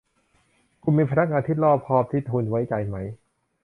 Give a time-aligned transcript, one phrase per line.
[0.83, 2.97] คุณมีพนักงานที่รอบคอบที่คุณไว้ใจไหม